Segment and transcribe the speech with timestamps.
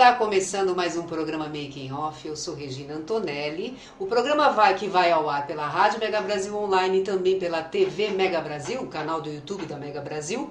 [0.00, 2.26] Está começando mais um programa Making Off.
[2.26, 3.76] Eu sou Regina Antonelli.
[3.98, 7.62] O programa vai que vai ao ar pela Rádio Mega Brasil Online e também pela
[7.62, 10.50] TV Mega Brasil, canal do YouTube da Mega Brasil,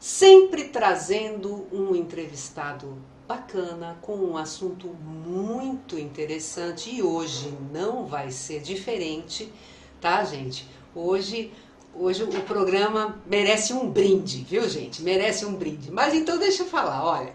[0.00, 2.96] sempre trazendo um entrevistado
[3.28, 9.52] bacana com um assunto muito interessante e hoje não vai ser diferente,
[10.00, 10.66] tá, gente?
[10.94, 11.52] Hoje
[11.94, 15.02] Hoje o programa merece um brinde, viu, gente?
[15.02, 15.90] Merece um brinde.
[15.90, 17.34] Mas então deixa eu falar, olha.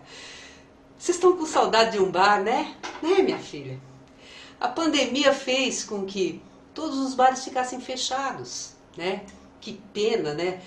[0.97, 2.75] Vocês estão com saudade de um bar, né?
[3.01, 3.79] Né, minha filha?
[4.59, 6.41] A pandemia fez com que
[6.73, 9.21] todos os bares ficassem fechados, né?
[9.61, 10.61] Que pena, né?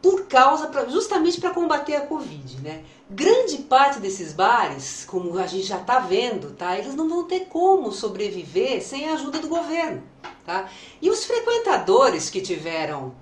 [0.00, 2.84] Por causa, justamente para combater a Covid, né?
[3.10, 6.78] Grande parte desses bares, como a gente já está vendo, tá?
[6.78, 10.00] Eles não vão ter como sobreviver sem a ajuda do governo,
[10.44, 10.70] tá?
[11.02, 13.14] E os frequentadores que tiveram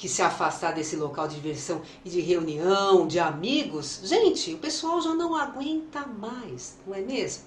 [0.00, 4.98] que se afastar desse local de diversão e de reunião, de amigos, gente, o pessoal
[5.02, 7.42] já não aguenta mais, não é mesmo?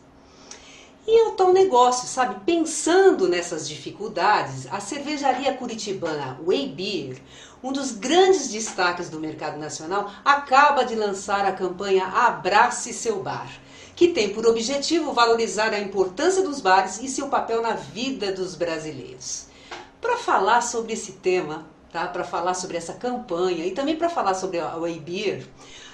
[1.07, 2.45] E é o tal negócio, sabe?
[2.45, 7.21] Pensando nessas dificuldades, a cervejaria curitibana Way Beer,
[7.63, 13.49] um dos grandes destaques do mercado nacional, acaba de lançar a campanha Abrace Seu Bar,
[13.95, 18.53] que tem por objetivo valorizar a importância dos bares e seu papel na vida dos
[18.53, 19.47] brasileiros.
[19.99, 22.07] Para falar sobre esse tema, tá?
[22.07, 25.47] para falar sobre essa campanha e também para falar sobre a Beer,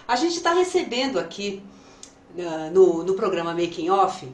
[0.08, 1.62] a gente está recebendo aqui
[2.35, 4.28] uh, no, no programa Making Off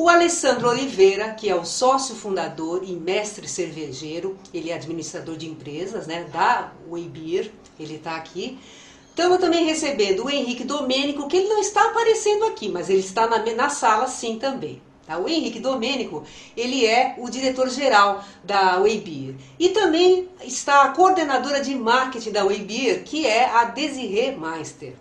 [0.00, 5.48] o Alessandro Oliveira, que é o sócio fundador e mestre cervejeiro, ele é administrador de
[5.48, 7.50] empresas né, da Beer,
[7.80, 8.60] ele está aqui.
[9.08, 13.26] Estamos também recebendo o Henrique Domênico, que ele não está aparecendo aqui, mas ele está
[13.26, 14.80] na, na sala sim também.
[15.08, 15.16] Tá?
[15.16, 16.22] O Henrique Domênico,
[16.54, 19.36] ele é o diretor-geral da Weibir.
[19.58, 24.92] E também está a coordenadora de marketing da Weibir, que é a Desirê Meister.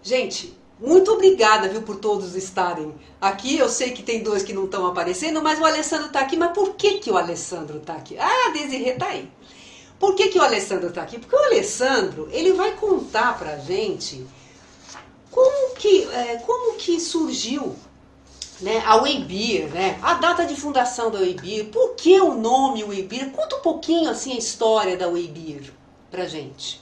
[0.00, 3.58] Gente, muito obrigada, viu, por todos estarem aqui.
[3.58, 6.36] Eu sei que tem dois que não estão aparecendo, mas o Alessandro está aqui.
[6.36, 8.16] Mas por que, que o Alessandro está aqui?
[8.16, 9.28] Ah, a Desirê está aí.
[9.98, 11.18] Por que, que o Alessandro está aqui?
[11.18, 14.24] Porque o Alessandro, ele vai contar pra gente
[15.32, 17.74] como que, é, como que surgiu
[18.62, 23.30] né, a Weibir, né, a data de fundação da Weibir, por que o nome Weibir?
[23.30, 25.72] Conta um pouquinho assim a história da Weibir
[26.10, 26.80] pra gente.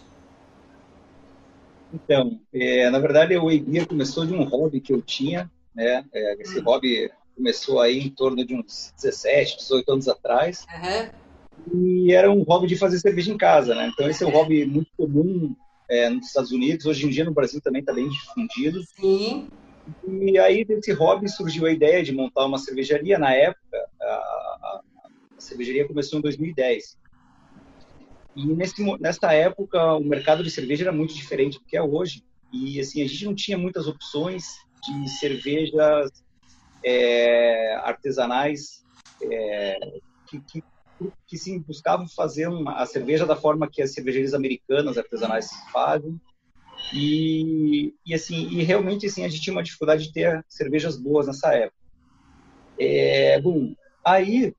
[1.93, 6.43] Então, é, na verdade a Weibir começou de um hobby que eu tinha, né, é,
[6.43, 6.65] esse hum.
[6.65, 11.81] hobby começou aí em torno de uns 17, 18 anos atrás, uhum.
[11.81, 14.67] e era um hobby de fazer cerveja em casa, né, então esse é um hobby
[14.67, 15.55] muito comum
[15.89, 18.83] é, nos Estados Unidos, hoje em dia no Brasil também está bem difundido.
[19.01, 19.49] Sim.
[20.07, 23.19] E aí desse hobby surgiu a ideia de montar uma cervejaria.
[23.19, 24.81] Na época, a, a,
[25.39, 26.99] cervejaria começou em 2010.
[28.37, 32.23] E nesse, nessa época, o mercado de cerveja era muito diferente do que é hoje.
[32.53, 34.45] E assim, a gente não tinha muitas opções
[34.85, 36.11] de cervejas
[36.85, 38.85] é, artesanais
[39.23, 39.79] é,
[40.27, 40.63] que, que,
[41.27, 46.21] que sim, buscavam fazer uma, a cerveja da forma que as cervejarias americanas artesanais fazem
[46.93, 51.27] e, e assim, e realmente assim, a gente tinha uma dificuldade de ter cervejas boas
[51.27, 51.77] nessa época.
[52.79, 54.55] É, bom, aí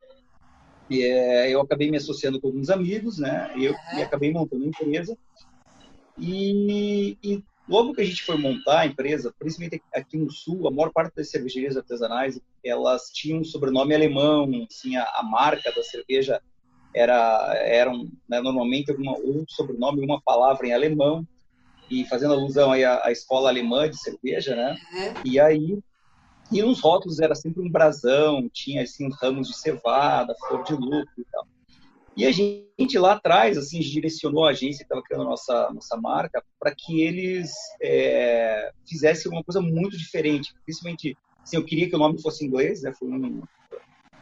[0.92, 3.52] é, eu acabei me associando com alguns amigos, né?
[3.56, 5.18] Eu, e acabei montando uma empresa.
[6.18, 10.72] E, e, logo que a gente foi montar a empresa, principalmente aqui no Sul, a
[10.72, 15.84] maior parte das cervejarias artesanais, elas tinham um sobrenome alemão, assim, a, a marca da
[15.84, 16.42] cerveja
[16.94, 21.26] era, era um, né, normalmente alguma, um sobrenome, uma palavra em alemão
[21.90, 24.76] e fazendo alusão aí à, à escola alemã de cerveja, né?
[24.94, 25.14] Uhum.
[25.26, 25.80] E aí,
[26.52, 31.14] e nos rótulos era sempre um brasão, tinha assim ramos de cevada, flor de lucro
[31.18, 31.48] e tal.
[32.18, 35.96] E a gente lá atrás, assim, direcionou a agência que estava criando a nossa, nossa
[35.96, 37.52] marca para que eles
[37.82, 40.54] é, fizessem uma coisa muito diferente.
[40.66, 42.92] Principalmente, assim, eu queria que o nome fosse inglês, né?
[42.94, 43.42] Foi um,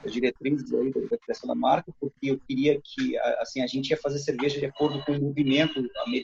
[0.07, 3.97] as diretrizes aí da criação da marca, porque eu queria que assim a gente ia
[3.97, 5.81] fazer cerveja de acordo com o movimento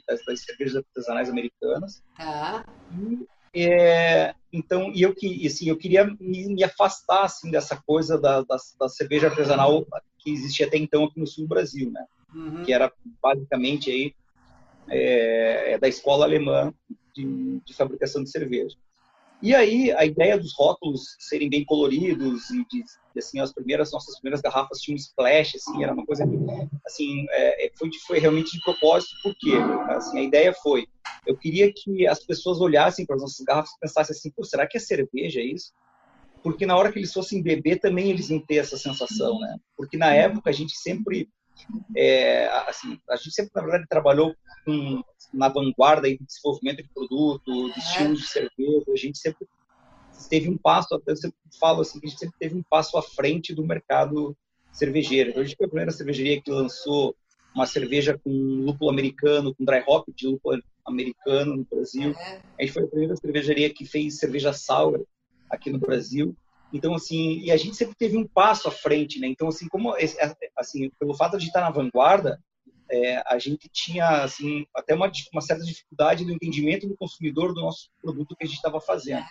[0.08, 2.02] das, das cervejas artesanais americanas.
[2.18, 2.66] Ah.
[2.92, 8.18] E, é, então, e eu, que, assim, eu queria me, me afastar assim, dessa coisa
[8.20, 9.86] da, da, da, cerveja artesanal
[10.18, 12.04] que existia até então aqui no sul do Brasil, né?
[12.34, 12.64] Uhum.
[12.64, 12.92] Que era
[13.22, 14.16] basicamente aí
[14.90, 16.74] é, é da escola alemã
[17.16, 18.76] de, de fabricação de cerveja.
[19.44, 22.82] E aí a ideia dos rótulos serem bem coloridos e de,
[23.18, 26.24] assim as primeiras nossas primeiras garrafas tinham um splash, assim era uma coisa
[26.86, 29.52] assim é, é, foi foi realmente de propósito porque
[29.90, 30.88] assim a ideia foi
[31.28, 34.78] eu queria que as pessoas olhassem para as nossas garrafas e pensassem assim, será que
[34.78, 35.74] é cerveja isso?
[36.42, 39.58] Porque na hora que eles fossem beber também eles iam ter essa sensação, né?
[39.76, 41.28] Porque na época a gente sempre
[41.96, 44.36] é, assim, a gente sempre, na verdade, trabalhou
[44.66, 45.04] com,
[45.34, 48.86] na vanguarda de desenvolvimento de produto, de estilos de cerveja.
[48.92, 49.48] A gente sempre
[50.30, 53.54] teve um passo, eu sempre falo assim, a gente sempre teve um passo à frente
[53.54, 54.36] do mercado
[54.72, 55.30] cervejeiro.
[55.30, 57.16] Então, a gente foi a primeira cervejaria que lançou
[57.54, 62.16] uma cerveja com lúpulo americano, com dry hop de lúpulo americano no Brasil.
[62.60, 65.06] A gente foi a primeira cervejaria que fez cerveja sour
[65.50, 66.36] aqui no Brasil.
[66.74, 69.28] Então, assim, e a gente sempre teve um passo à frente, né?
[69.28, 69.94] Então, assim, como,
[70.58, 72.42] assim, pelo fato de estar na vanguarda,
[72.90, 77.62] é, a gente tinha, assim, até uma, uma certa dificuldade no entendimento do consumidor do
[77.62, 79.24] nosso produto que a gente estava fazendo.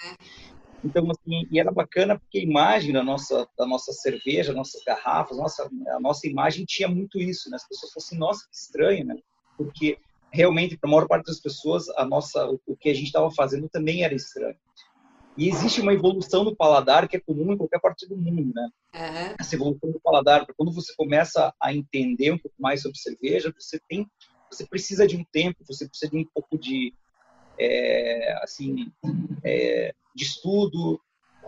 [0.84, 5.36] Então, assim, e era bacana porque a imagem da nossa, da nossa cerveja, nossas garrafas,
[5.36, 7.56] nossa, a nossa imagem tinha muito isso, né?
[7.56, 9.16] As pessoas fossem, nossa, que estranho, né?
[9.56, 9.98] Porque
[10.32, 13.68] realmente, para a maior parte das pessoas, a nossa, o que a gente estava fazendo
[13.68, 14.56] também era estranho.
[15.36, 18.68] E existe uma evolução do paladar que é comum em qualquer parte do mundo, né?
[18.94, 19.34] Uhum.
[19.40, 23.80] Essa evolução do paladar, quando você começa a entender um pouco mais sobre cerveja, você
[23.88, 24.06] tem,
[24.50, 26.92] você precisa de um tempo, você precisa de um pouco de,
[27.58, 28.92] é, assim,
[29.42, 31.00] é, de estudo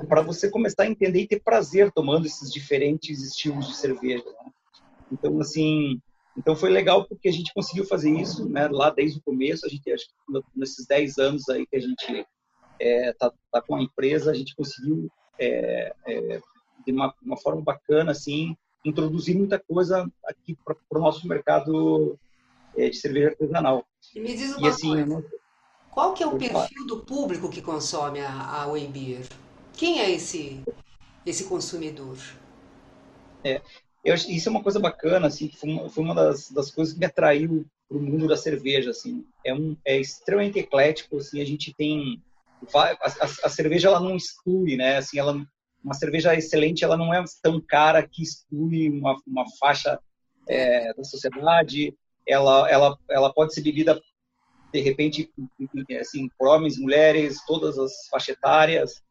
[0.09, 4.25] para você começar a entender e ter prazer tomando esses diferentes estilos de cerveja.
[4.25, 4.51] Né?
[5.13, 6.01] Então, assim,
[6.37, 8.67] então foi legal porque a gente conseguiu fazer isso, né?
[8.67, 12.27] Lá desde o começo, a gente acho que nesses 10 anos aí que a gente
[12.79, 16.41] é, tá, tá, com a empresa, a gente conseguiu é, é,
[16.87, 22.19] de uma, uma, forma bacana assim introduzir muita coisa aqui para o nosso mercado
[22.77, 23.87] é, de cerveja artesanal.
[24.15, 25.25] E me diz uma e, assim, coisa,
[25.91, 28.67] qual que é o perfil do público que consome a, a?
[29.73, 30.63] Quem é esse
[31.25, 32.19] esse consumidor?
[33.43, 33.63] É,
[34.05, 37.01] eu, isso é uma coisa bacana, assim, foi uma, foi uma das, das coisas que
[37.01, 39.25] me atraiu para o mundo da cerveja, assim.
[39.45, 42.23] É, um, é extremamente eclético, assim, a gente tem
[42.75, 44.99] a, a, a, cerveja ela não exclui, né?
[44.99, 45.35] Assim, ela,
[45.83, 49.99] uma cerveja excelente ela não é tão cara que exclui uma, uma faixa
[50.49, 51.95] é, da sociedade.
[52.27, 54.01] Ela, ela, ela pode ser bebida
[54.73, 55.31] de repente
[56.01, 59.03] assim por homens, mulheres, todas as faixas etárias.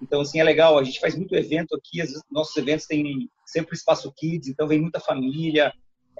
[0.00, 0.78] Então assim é legal.
[0.78, 2.02] A gente faz muito evento aqui.
[2.30, 5.72] Nossos eventos têm sempre espaço kids, então vem muita família.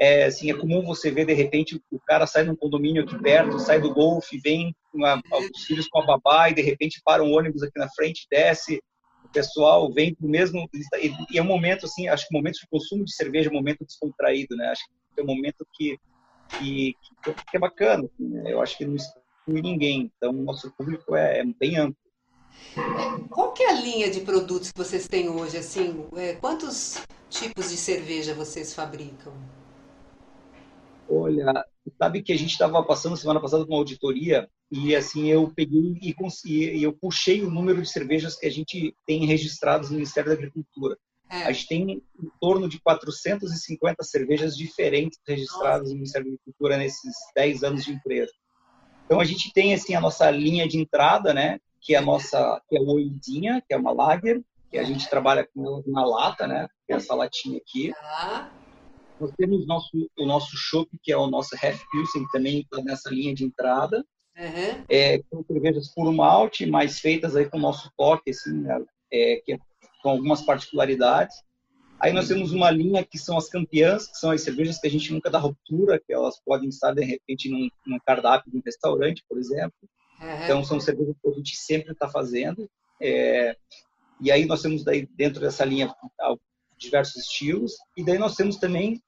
[0.02, 3.18] É, assim, é comum você ver, de repente, o cara sai de um condomínio aqui
[3.18, 5.20] perto, sai do golfe, vem com a,
[5.54, 8.82] os filhos com a babá e, de repente, para um ônibus aqui na frente, desce,
[9.22, 10.66] o pessoal vem pro mesmo...
[11.30, 13.56] E é um momento, assim, acho que o momento de consumo de cerveja é um
[13.56, 14.68] momento descontraído, né?
[14.68, 14.82] Acho
[15.14, 15.98] que é um momento que,
[16.58, 16.96] que,
[17.50, 18.54] que é bacana, assim, né?
[18.54, 20.10] Eu acho que não exclui ninguém.
[20.16, 22.00] Então, o nosso público é, é bem amplo.
[23.28, 25.58] Qual que é a linha de produtos que vocês têm hoje?
[25.58, 29.59] Assim, é, quantos tipos de cerveja vocês fabricam?
[31.12, 31.64] Olha,
[31.98, 35.98] sabe que a gente estava passando semana passada por uma auditoria e assim eu peguei
[36.00, 40.30] e, consegui, eu puxei o número de cervejas que a gente tem registrados no Ministério
[40.30, 40.96] da Agricultura.
[41.28, 41.44] É.
[41.44, 45.90] A gente tem em torno de 450 cervejas diferentes registradas Nossa.
[45.90, 48.32] no Ministério da Agricultura nesses 10 anos de empresa.
[49.04, 52.62] Então a gente tem assim a nossa linha de entrada, né, que é a nossa
[52.68, 54.40] que é a Oidinha, que é uma lager,
[54.70, 57.92] que a gente trabalha com na lata, né, que é essa latinha aqui.
[58.00, 58.48] Ah.
[59.20, 63.10] Nós temos nosso, o nosso chopp, que é o nosso Half Pilsen, também está nessa
[63.10, 64.04] linha de entrada.
[64.36, 64.84] Uhum.
[64.88, 68.82] É, com cervejas por malte, mas feitas aí com o nosso toque, assim, né?
[69.12, 69.58] é, que, é
[70.02, 71.36] com algumas particularidades.
[72.00, 74.90] Aí nós temos uma linha que são as campeãs, que são as cervejas que a
[74.90, 78.62] gente nunca dá ruptura, que elas podem estar, de repente, num, num cardápio de um
[78.64, 79.74] restaurante, por exemplo.
[80.18, 80.44] Uhum.
[80.44, 82.70] Então, são cervejas que a gente sempre está fazendo.
[83.02, 83.54] É,
[84.18, 85.94] e aí nós temos daí dentro dessa linha
[86.78, 87.74] diversos estilos.
[87.94, 89.02] E daí nós temos também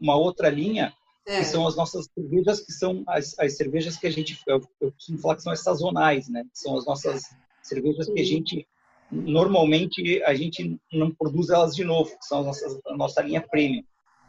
[0.00, 0.92] uma outra linha,
[1.26, 1.38] é.
[1.38, 4.92] que são as nossas cervejas, que são as, as cervejas que a gente, eu, eu,
[4.92, 6.44] costumo falar que são as sazonais, né?
[6.52, 7.24] São as nossas
[7.62, 8.66] cervejas que a gente,
[9.10, 13.40] normalmente, a gente não produz elas de novo, que são as nossas, a nossa linha
[13.40, 13.82] premium.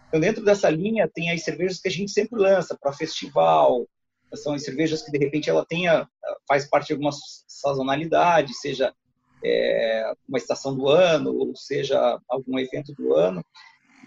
[0.07, 3.85] Então, dentro dessa linha, tem as cervejas que a gente sempre lança para festival,
[4.35, 6.07] são as cervejas que, de repente, ela tenha,
[6.47, 7.11] faz parte de alguma
[7.47, 8.93] sazonalidade, seja
[9.43, 13.43] é, uma estação do ano, ou seja, algum evento do ano.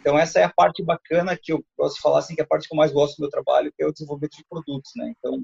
[0.00, 2.66] Então essa é a parte bacana que eu posso falar assim que é a parte
[2.66, 5.12] que eu mais gosto do meu trabalho, que é o desenvolvimento de produtos, né?
[5.18, 5.42] Então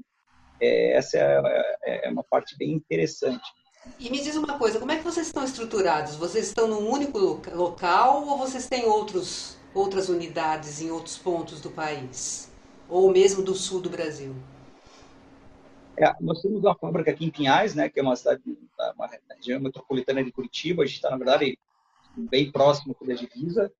[0.59, 3.43] é, essa é, é, é uma parte bem interessante.
[3.99, 6.15] E me diz uma coisa, como é que vocês estão estruturados?
[6.15, 7.19] Vocês estão num único
[7.53, 12.51] local ou vocês têm outros, outras unidades em outros pontos do país?
[12.89, 14.35] Ou mesmo do sul do Brasil?
[15.97, 18.41] É, nós temos uma fábrica aqui em Pinhais, né, que é uma cidade,
[18.95, 20.83] uma região metropolitana de Curitiba.
[20.83, 21.57] A gente está, na verdade,
[22.15, 23.71] bem próximo da divisa.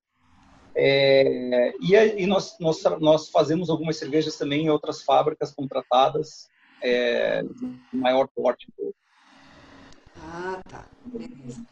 [0.79, 6.47] É, e, e nós, nós, nós, fazemos algumas cervejas também em outras fábricas contratadas
[6.83, 8.67] é, de maior porte.
[10.17, 10.85] Ah, tá.
[11.03, 11.65] Beleza.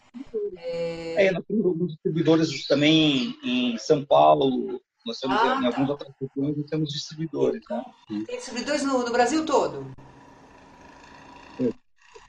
[0.58, 1.28] É...
[1.28, 1.32] é...
[1.32, 5.68] nós temos alguns distribuidores também em São Paulo, nós temos ah, em tá.
[5.68, 7.62] algumas outras regiões, nós temos distribuidores.
[7.70, 7.84] Né?
[8.26, 9.86] Tem distribuidores no, no Brasil todo?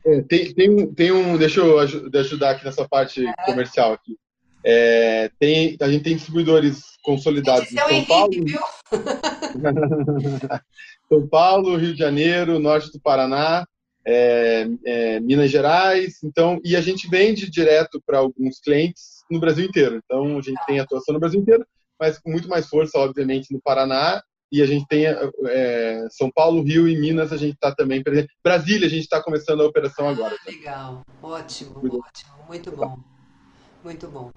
[0.04, 1.38] É, tem, tem, um, tem um.
[1.38, 4.16] Deixa eu ajudar aqui nessa parte comercial aqui.
[4.68, 8.32] É, tem, a gente tem distribuidores consolidados em São Paulo.
[11.08, 13.64] São Paulo, Rio de Janeiro, norte do Paraná,
[14.04, 16.16] é, é, Minas Gerais.
[16.24, 20.00] Então, e a gente vende direto para alguns clientes no Brasil inteiro.
[20.04, 21.64] Então, a gente tem atuação no Brasil inteiro,
[21.98, 24.20] mas com muito mais força, obviamente, no Paraná
[24.50, 28.32] e a gente tem é, São Paulo, Rio e Minas, a gente está também presente.
[28.42, 30.34] Brasília, a gente está começando a operação agora.
[30.34, 32.98] Ah, legal, ótimo, muito ótimo, muito bom,
[33.86, 34.32] muito bom.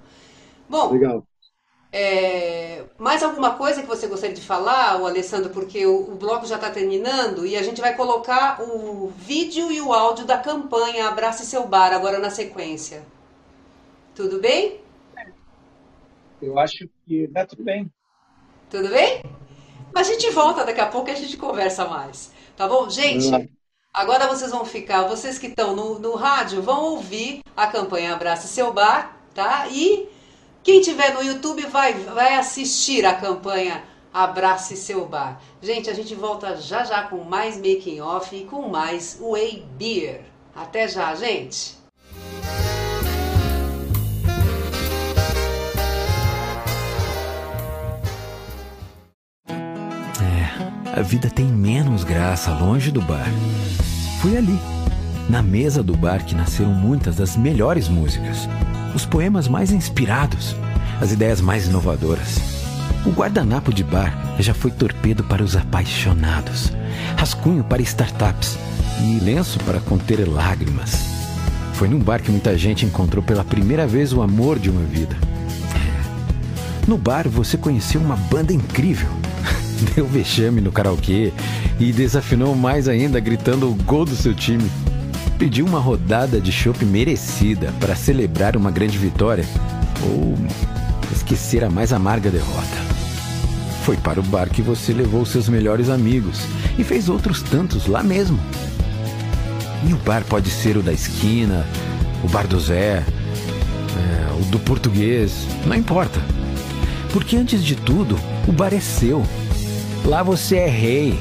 [0.70, 1.24] Bom, legal.
[1.92, 6.46] É, mais alguma coisa que você gostaria de falar, o Alessandro, porque o, o bloco
[6.46, 11.08] já está terminando e a gente vai colocar o vídeo e o áudio da campanha
[11.08, 13.04] Abrace Seu Bar agora na sequência.
[14.14, 14.80] Tudo bem?
[16.40, 17.92] Eu acho que tá tudo bem.
[18.70, 19.24] Tudo bem?
[19.96, 22.32] A gente volta daqui a pouco e a gente conversa mais.
[22.56, 22.88] Tá bom?
[22.88, 23.50] Gente,
[23.92, 28.48] agora vocês vão ficar, vocês que estão no, no rádio, vão ouvir a campanha Abraça
[28.48, 29.68] Seu Bar, tá?
[29.72, 30.10] E
[30.62, 33.82] quem tiver no YouTube vai, vai assistir a campanha
[34.14, 35.40] Abrace Seu Bar.
[35.62, 40.22] Gente, a gente volta já já com mais Making Off e com mais Way Beer.
[40.54, 41.80] Até já, gente!
[50.86, 53.30] a vida tem menos graça longe do bar.
[54.22, 54.60] Foi ali,
[55.30, 58.50] na mesa do bar, que nasceram muitas das melhores músicas,
[58.96, 60.56] os poemas mais inspirados,
[61.00, 62.40] as ideias mais inovadoras.
[63.06, 66.74] O guardanapo de bar já foi torpedo para os apaixonados,
[67.16, 68.58] rascunho para startups
[69.02, 71.08] e lenço para conter lágrimas.
[71.74, 75.16] Foi num bar que muita gente encontrou pela primeira vez o amor de uma vida.
[76.88, 79.08] No bar você conheceu uma banda incrível
[79.96, 81.32] deu vexame no karaokê
[81.80, 84.70] e desafinou mais ainda gritando o gol do seu time.
[85.40, 89.46] Pediu uma rodada de chopp merecida para celebrar uma grande vitória
[90.04, 90.38] ou
[91.12, 92.78] esquecer a mais amarga derrota.
[93.84, 96.42] Foi para o bar que você levou seus melhores amigos
[96.78, 98.40] e fez outros tantos lá mesmo.
[99.88, 101.66] E o bar pode ser o da esquina,
[102.24, 106.22] o bar do Zé, é, o do português, não importa.
[107.12, 109.26] Porque antes de tudo, o bar é seu
[110.06, 111.20] Lá você é rei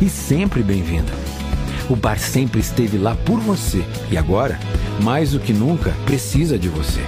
[0.00, 1.25] e sempre bem-vindo.
[1.88, 4.58] O bar sempre esteve lá por você e agora,
[5.00, 7.00] mais do que nunca, precisa de você.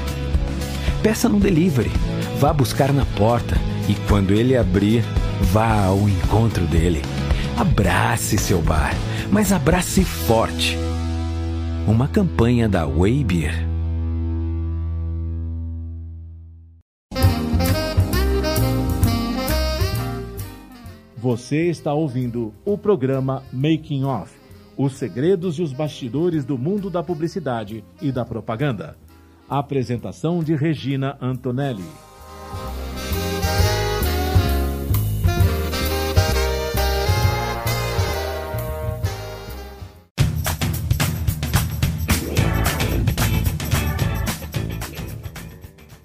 [1.03, 1.91] Peça no delivery,
[2.39, 3.57] vá buscar na porta
[3.89, 5.03] e quando ele abrir,
[5.53, 7.03] vá ao encontro dele.
[7.57, 8.95] Abrace seu bar,
[9.33, 10.79] mas abrace forte.
[11.85, 13.67] Uma campanha da Way Beer.
[21.17, 24.38] Você está ouvindo o programa Making Off
[24.79, 28.97] os segredos e os bastidores do mundo da publicidade e da propaganda.
[29.49, 31.83] A apresentação de Regina Antonelli.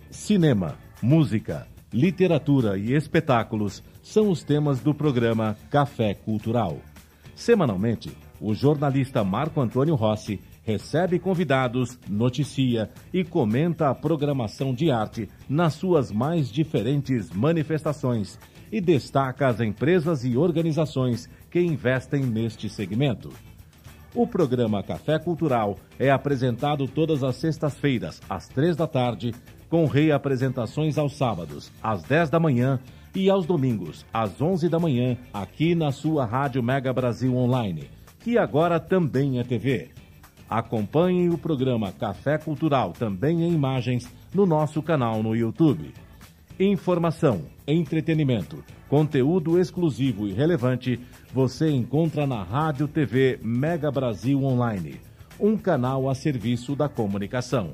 [0.10, 6.80] Cinema, música, literatura e espetáculos são os temas do programa Café Cultural.
[7.36, 15.30] Semanalmente, o jornalista Marco Antônio Rossi recebe convidados, noticia e comenta a programação de arte
[15.48, 18.38] nas suas mais diferentes manifestações
[18.70, 23.30] e destaca as empresas e organizações que investem neste segmento.
[24.14, 29.34] O programa Café Cultural é apresentado todas as sextas-feiras, às três da tarde,
[29.70, 32.78] com reapresentações aos sábados, às dez da manhã
[33.16, 37.90] e aos domingos, às 11 da manhã, aqui na sua Rádio Mega Brasil Online,
[38.24, 39.90] que agora também é TV.
[40.50, 45.94] Acompanhe o programa Café Cultural, também em imagens, no nosso canal no YouTube.
[46.60, 48.64] Informação, entretenimento,
[48.94, 51.00] Conteúdo exclusivo e relevante
[51.34, 55.02] você encontra na Rádio TV Mega Brasil Online,
[55.40, 57.74] um canal a serviço da comunicação.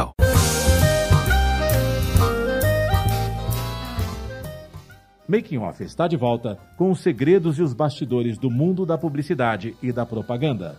[5.31, 9.77] Making Off está de volta com os segredos e os bastidores do mundo da publicidade
[9.81, 10.77] e da propaganda.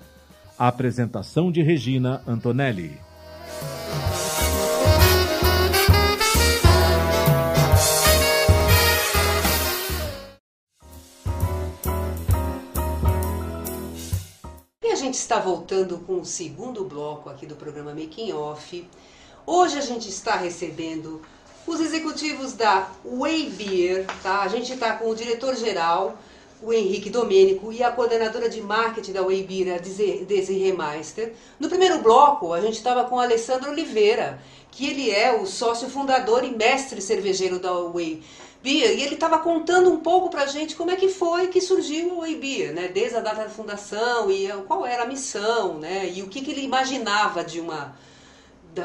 [0.59, 3.01] A apresentação de Regina Antonelli.
[14.85, 18.87] E a gente está voltando com o segundo bloco aqui do programa Making Off.
[19.45, 21.21] Hoje a gente está recebendo
[21.67, 24.43] os executivos da Way Beer, tá?
[24.43, 26.17] A gente está com o diretor-geral,
[26.63, 31.33] o Henrique Domênico, e a coordenadora de marketing da Way Beer, a Desiree Meister.
[31.59, 35.91] No primeiro bloco, a gente estava com o Alessandro Oliveira, que ele é o sócio
[35.91, 38.23] fundador e mestre cervejeiro da Way
[38.63, 41.61] Beer, e ele estava contando um pouco para a gente como é que foi que
[41.61, 42.87] surgiu o Way Beer, né?
[42.87, 46.09] Desde a data da fundação e qual era a missão, né?
[46.15, 47.93] E o que, que ele imaginava de uma,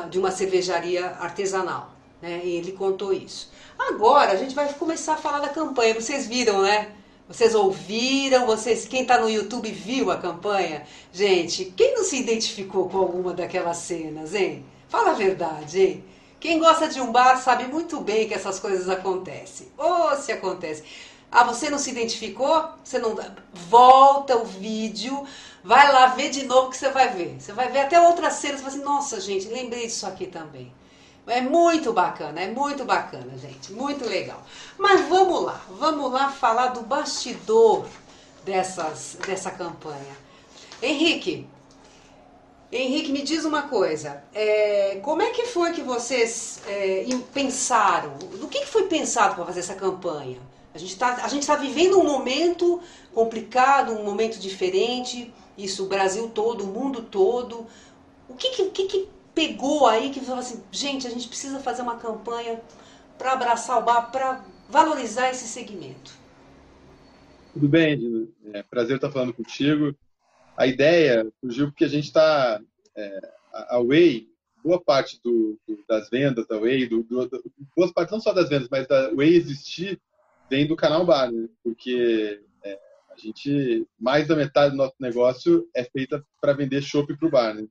[0.09, 1.91] de uma cervejaria artesanal.
[2.21, 2.41] Né?
[2.43, 3.51] E ele contou isso.
[3.77, 5.93] Agora a gente vai começar a falar da campanha.
[5.93, 6.89] Vocês viram, né?
[7.27, 8.45] Vocês ouviram?
[8.45, 10.83] Vocês, quem está no YouTube viu a campanha?
[11.11, 14.65] Gente, quem não se identificou com alguma daquelas cenas, hein?
[14.87, 16.03] Fala a verdade, hein?
[16.39, 19.67] Quem gosta de um bar sabe muito bem que essas coisas acontecem.
[19.77, 20.83] Ou oh, se acontece.
[21.31, 22.69] Ah, você não se identificou?
[22.83, 23.15] Você não
[23.53, 25.25] volta o vídeo,
[25.63, 27.37] vai lá ver de novo que você vai ver.
[27.39, 30.73] Você vai ver até outras cenas, e vai assim, nossa, gente, lembrei disso aqui também.
[31.27, 34.41] É muito bacana, é muito bacana, gente, muito legal.
[34.77, 37.85] Mas vamos lá, vamos lá falar do bastidor
[38.45, 40.15] dessas, dessa campanha.
[40.81, 41.45] Henrique,
[42.71, 44.23] Henrique, me diz uma coisa.
[44.33, 48.17] É, como é que foi que vocês é, pensaram?
[48.17, 50.39] Do que, que foi pensado para fazer essa campanha?
[50.77, 52.81] A gente está tá vivendo um momento
[53.13, 55.33] complicado, um momento diferente.
[55.57, 57.65] Isso, o Brasil todo, o mundo todo.
[58.29, 61.97] O que, que, que pegou aí que falou assim, gente, a gente precisa fazer uma
[61.97, 62.59] campanha
[63.17, 66.11] para abraçar o bar, para valorizar esse segmento.
[67.53, 68.33] Tudo bem, Dino.
[68.53, 69.95] É, prazer estar falando contigo.
[70.55, 72.61] A ideia surgiu porque a gente está,
[72.95, 74.27] é, a Way,
[74.63, 77.29] boa parte do, do, das vendas da Way, do, do,
[77.75, 79.99] boa parte não só das vendas, mas da Way existir,
[80.49, 81.47] vem do canal Bar, né?
[81.63, 82.79] porque é,
[83.11, 87.31] a gente, mais da metade do nosso negócio é feita para vender chopp para o
[87.31, 87.53] bar.
[87.53, 87.67] Né?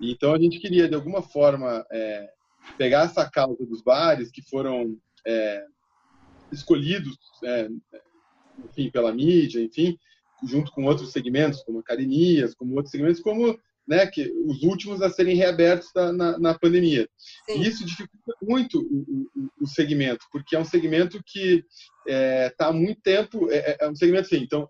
[0.00, 2.28] Então a gente queria, de alguma forma, é,
[2.76, 4.96] pegar essa causa dos bares que foram
[5.26, 5.64] é,
[6.50, 7.68] escolhidos, é,
[8.64, 9.96] enfim, pela mídia, enfim,
[10.44, 13.58] junto com outros segmentos, como academias, como outros segmentos, como
[13.92, 17.06] né, que os últimos a serem reabertos na, na, na pandemia.
[17.44, 17.60] Sim.
[17.60, 21.62] E isso dificulta muito o, o, o, segmento, porque é um segmento que
[22.06, 24.66] está é, há muito tempo, é, é, é, um segmento assim, então,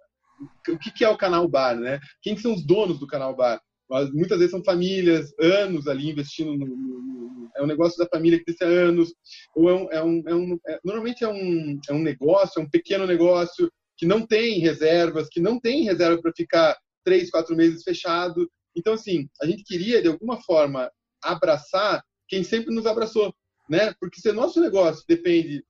[0.69, 2.01] o que, que é o canal bar, né?
[2.21, 3.61] Quem são os donos do canal bar?
[3.89, 8.09] Mas muitas vezes são famílias, anos ali investindo no, no, no é um negócio da
[8.09, 9.15] família que existe há anos,
[9.55, 12.65] ou é um, é um, é um é, normalmente é um, é um negócio, é
[12.65, 17.55] um pequeno negócio que não tem reservas, que não tem reserva para ficar três, quatro
[17.55, 18.51] meses fechado.
[18.77, 20.91] Então, assim, a gente queria, de alguma forma,
[21.23, 23.35] abraçar quem sempre nos abraçou,
[23.69, 23.95] né?
[24.01, 25.65] Porque se o nosso negócio depende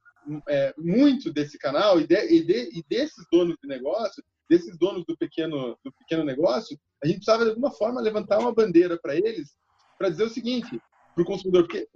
[0.49, 5.05] é, muito desse canal e, de, e, de, e desses donos de negócio, desses donos
[5.07, 9.17] do pequeno, do pequeno negócio, a gente precisava, de alguma forma, levantar uma bandeira para
[9.17, 9.51] eles,
[9.99, 10.81] para dizer o seguinte
[11.15, 11.87] para o consumidor, porque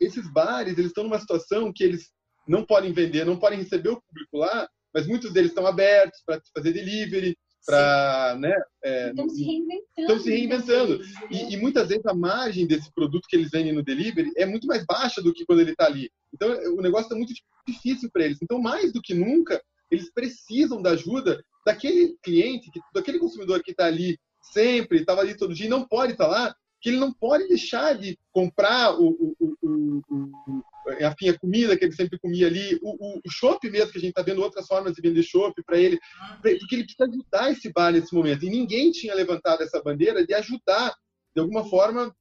[0.00, 2.10] esses bares eles estão numa situação que eles
[2.46, 6.40] não podem vender, não podem receber o público lá, mas muitos deles estão abertos para
[6.56, 11.00] fazer delivery, para né é, estão se reinventando estão se reinventando.
[11.30, 14.66] e, e, muitas vezes a margem desse produto que eles vendem no delivery é muito
[14.66, 16.10] mais baixa do que quando ele está ali.
[16.32, 17.32] Então o negócio está muito
[17.66, 18.38] difícil para eles.
[18.42, 23.86] Então mais do que nunca eles precisam da ajuda daquele cliente, daquele consumidor que está
[23.86, 27.12] ali sempre, estava ali todo dia e não pode estar tá lá, que ele não
[27.12, 30.72] pode deixar de comprar o, o, o, o
[31.06, 34.10] afim, a comida que ele sempre comia ali, o, o chopp mesmo, que a gente
[34.10, 35.98] está vendo outras formas de vender chopp para ele,
[36.42, 38.44] porque ele precisa ajudar esse bar nesse momento.
[38.44, 40.92] E ninguém tinha levantado essa bandeira de ajudar,
[41.34, 42.12] de alguma forma,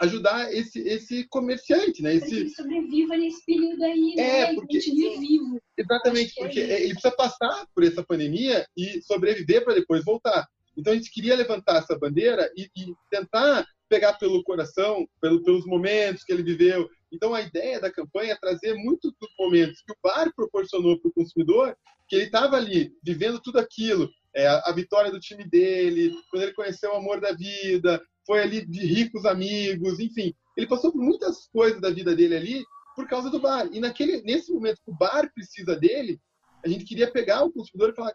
[0.00, 2.14] ajudar esse, esse comerciante, né?
[2.14, 2.34] Esse...
[2.34, 4.54] ele sobreviva nesse período aí, é, né?
[4.54, 5.60] Porque, vivo.
[5.78, 10.46] Exatamente, porque é ele precisa passar por essa pandemia e sobreviver para depois voltar.
[10.76, 13.64] Então a gente queria levantar essa bandeira e, e tentar
[13.94, 16.90] pegar pelo coração, pelo, pelos momentos que ele viveu.
[17.12, 21.08] Então a ideia da campanha é trazer muitos dos momentos que o bar proporcionou para
[21.08, 21.76] o consumidor,
[22.08, 26.42] que ele estava ali vivendo tudo aquilo, é, a, a, vitória do time dele, quando
[26.42, 31.00] ele conheceu o amor da vida, foi ali de ricos amigos, enfim, ele passou por
[31.00, 32.64] muitas coisas da vida dele ali
[32.96, 33.68] por causa do bar.
[33.72, 36.20] E naquele, nesse momento que o bar precisa dele,
[36.64, 38.14] a gente queria pegar o consumidor e falar,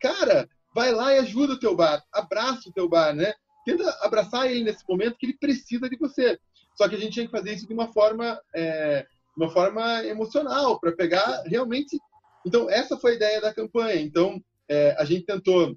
[0.00, 3.34] cara, vai lá e ajuda o teu bar, abraça o teu bar, né?
[3.64, 6.38] Tenta abraçar ele nesse momento que ele precisa de você.
[6.74, 10.78] Só que a gente tinha que fazer isso de uma forma, é, uma forma emocional,
[10.78, 11.98] para pegar realmente.
[12.44, 14.00] Então, essa foi a ideia da campanha.
[14.00, 15.76] Então, é, a gente tentou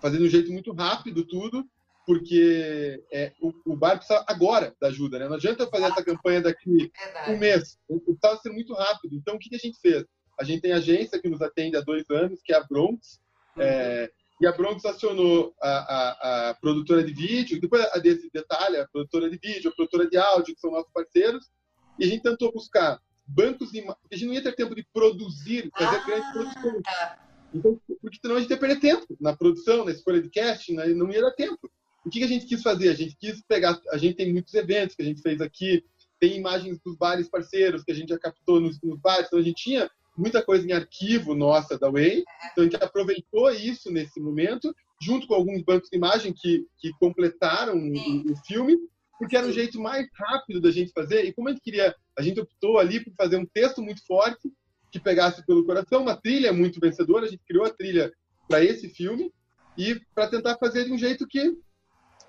[0.00, 1.64] fazer de um jeito muito rápido tudo,
[2.06, 5.28] porque é, o, o bar precisa agora da ajuda, né?
[5.28, 7.32] Não adianta fazer essa campanha daqui Verdade.
[7.32, 7.78] um mês.
[7.86, 9.14] Precisava ser muito rápido.
[9.14, 10.04] Então, o que a gente fez?
[10.38, 13.20] A gente tem agência que nos atende há dois anos, que é a Bronx.
[13.56, 13.62] Uhum.
[13.62, 18.78] É, e a Bronx acionou a, a, a, produtora de vídeo, depois a desse detalhe,
[18.78, 21.50] a produtora de vídeo, a produtora de áudio, que são nossos parceiros,
[21.98, 24.84] e a gente tentou buscar bancos de porque a gente não ia ter tempo de
[24.92, 26.82] produzir, fazer ah, grandes produções.
[26.82, 27.28] Tá.
[27.52, 30.86] Então, porque senão a gente ia perder tempo na produção, na escolha de casting, né?
[30.88, 31.70] não ia dar tempo.
[32.04, 32.88] O que a gente quis fazer?
[32.88, 35.84] A gente quis pegar, a gente tem muitos eventos que a gente fez aqui,
[36.18, 39.42] tem imagens dos bares parceiros que a gente já captou nos, nos bares, então a
[39.42, 44.20] gente tinha muita coisa em arquivo nossa da Way, então a gente aproveitou isso nesse
[44.20, 48.76] momento, junto com alguns bancos de imagem que, que completaram o, o, filme,
[49.18, 52.22] porque era um jeito mais rápido da gente fazer, e como a gente queria, a
[52.22, 54.50] gente optou ali por fazer um texto muito forte,
[54.92, 58.12] que pegasse pelo coração, uma trilha muito vencedora, a gente criou a trilha
[58.48, 59.32] para esse filme,
[59.76, 61.56] e para tentar fazer de um jeito que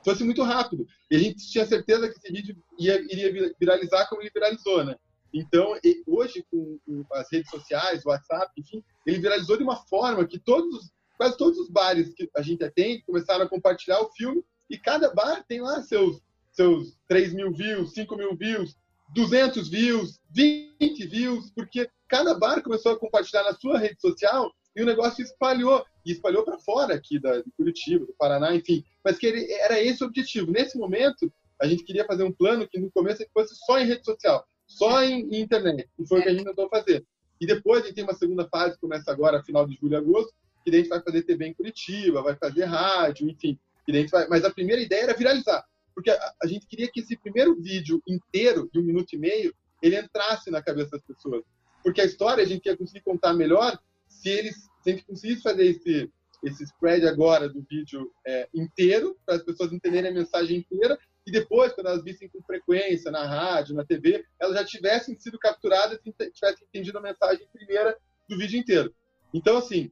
[0.03, 0.87] fosse muito rápido.
[1.09, 4.95] E a gente tinha certeza que esse vídeo ia, iria viralizar como ele viralizou, né?
[5.33, 5.73] Então,
[6.05, 6.79] hoje, com,
[7.13, 11.69] as redes sociais, WhatsApp, enfim, ele viralizou de uma forma que todos, quase todos os
[11.69, 15.81] bares que a gente atende começaram a compartilhar o filme e cada bar tem lá
[15.81, 18.75] seus, seus 3 mil views, 5 mil views,
[19.13, 24.81] 200 views, 20 views, porque cada bar começou a compartilhar na sua rede social e
[24.81, 28.83] o negócio espalhou, e espalhou para fora aqui da, de Curitiba, do Paraná, enfim.
[29.03, 30.51] Mas que ele, era esse o objetivo.
[30.51, 34.05] Nesse momento, a gente queria fazer um plano que no começo fosse só em rede
[34.05, 34.45] social
[34.77, 35.89] só em, em internet.
[35.99, 37.05] E foi o que a gente tentou fazer.
[37.39, 39.95] E depois a gente tem uma segunda fase, que começa agora, final de julho e
[39.95, 43.57] agosto, que a gente vai fazer TV em Curitiba, vai fazer rádio, enfim.
[43.85, 44.27] Que a gente vai...
[44.27, 45.63] Mas a primeira ideia era viralizar.
[45.93, 49.53] Porque a, a gente queria que esse primeiro vídeo inteiro, de um minuto e meio,
[49.81, 51.43] ele entrasse na cabeça das pessoas.
[51.83, 55.41] Porque a história a gente ia conseguir contar melhor se eles se a gente conseguisse
[55.41, 56.11] fazer esse,
[56.43, 61.31] esse spread agora do vídeo é, inteiro, para as pessoas entenderem a mensagem inteira, e
[61.31, 65.99] depois, quando elas vissem com frequência na rádio, na TV, elas já tivessem sido capturadas
[66.03, 67.95] e tivessem entendido a mensagem primeira
[68.27, 68.93] do vídeo inteiro.
[69.33, 69.91] Então, assim,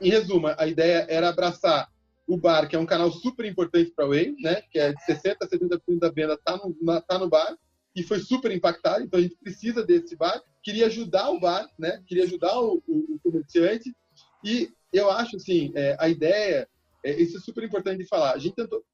[0.00, 1.90] em resumo, a ideia era abraçar
[2.26, 4.62] o bar, que é um canal super importante para a Way, né?
[4.70, 7.56] que é de 60% a 70% da venda está no, tá no bar,
[7.96, 10.40] e foi super impactado, então a gente precisa desse bar.
[10.62, 12.02] Queria ajudar o bar, né?
[12.06, 13.96] queria ajudar o, o, o comerciante,
[14.44, 16.68] e eu acho, assim, é, a ideia
[17.04, 18.32] é, isso é super importante de falar.
[18.32, 18.84] A gente tentou,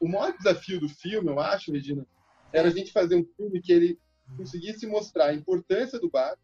[0.00, 2.06] o maior desafio do filme, eu acho, Regina,
[2.52, 3.98] era a gente fazer um filme que ele
[4.36, 6.36] conseguisse mostrar a importância do bar.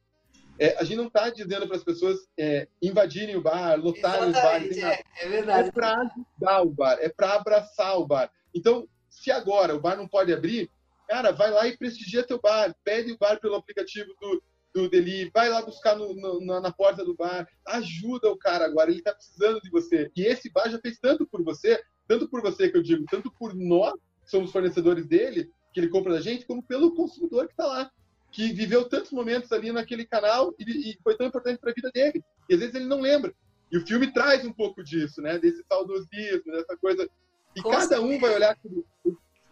[0.59, 4.33] É, a gente não está dizendo para as pessoas é, invadirem o bar, lotarem os
[4.33, 4.76] bares.
[4.76, 5.68] É, é verdade.
[5.68, 8.31] É para ajudar o bar, é para abraçar o bar.
[8.54, 10.68] Então, se agora o bar não pode abrir,
[11.09, 14.42] cara, vai lá e prestigia teu bar, pede o bar pelo aplicativo do,
[14.74, 18.90] do delivery, vai lá buscar no, no, na porta do bar, ajuda o cara agora,
[18.90, 20.11] ele está precisando de você.
[20.14, 23.31] E esse bar já fez tanto por você, tanto por você que eu digo, tanto
[23.33, 27.52] por nós, que somos fornecedores dele, que ele compra da gente, como pelo consumidor que
[27.52, 27.90] está lá,
[28.31, 31.90] que viveu tantos momentos ali naquele canal e, e foi tão importante para a vida
[31.92, 32.22] dele.
[32.48, 33.35] E às vezes ele não lembra.
[33.70, 35.38] E o filme traz um pouco disso, né?
[35.38, 37.09] Desse saudosismo, dessa coisa.
[37.57, 38.57] E Com cada um vai olhar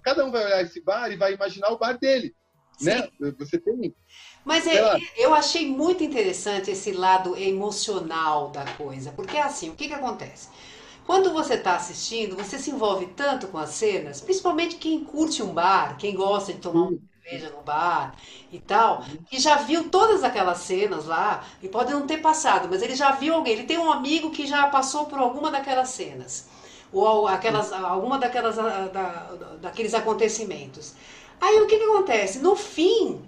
[0.03, 2.33] cada um vai olhar esse bar e vai imaginar o bar dele,
[2.81, 3.09] né?
[3.39, 3.95] Você tem
[4.45, 9.75] mas é, eu achei muito interessante esse lado emocional da coisa, porque é assim, o
[9.75, 10.49] que, que acontece?
[11.05, 15.53] Quando você está assistindo, você se envolve tanto com as cenas, principalmente quem curte um
[15.53, 16.93] bar, quem gosta de tomar uma
[17.25, 18.15] cerveja no bar
[18.53, 22.83] e tal, que já viu todas aquelas cenas lá, e pode não ter passado, mas
[22.83, 26.47] ele já viu alguém, ele tem um amigo que já passou por alguma daquelas cenas.
[26.93, 30.95] ou aquelas, alguma daquelas, da, daqueles acontecimentos.
[31.41, 32.39] Aí o que, que acontece?
[32.39, 33.21] No fim,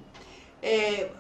[0.63, 1.11] é,